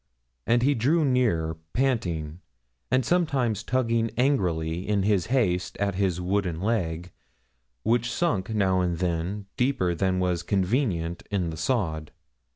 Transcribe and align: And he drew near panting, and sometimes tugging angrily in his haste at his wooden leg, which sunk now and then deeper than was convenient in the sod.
And 0.47 0.63
he 0.63 0.73
drew 0.73 1.05
near 1.05 1.57
panting, 1.73 2.39
and 2.89 3.05
sometimes 3.05 3.61
tugging 3.61 4.09
angrily 4.17 4.87
in 4.89 5.03
his 5.03 5.27
haste 5.27 5.77
at 5.77 5.93
his 5.93 6.19
wooden 6.19 6.59
leg, 6.59 7.11
which 7.83 8.11
sunk 8.11 8.49
now 8.49 8.81
and 8.81 8.97
then 8.97 9.45
deeper 9.57 9.93
than 9.93 10.17
was 10.19 10.41
convenient 10.41 11.21
in 11.29 11.51
the 11.51 11.55
sod. 11.57 12.09